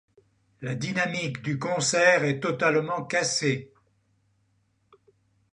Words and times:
La 0.61 0.73
dynamique 0.73 1.43
du 1.43 1.59
concert 1.59 2.23
est 2.23 2.39
totalement 2.39 3.03
cassée. 3.05 3.71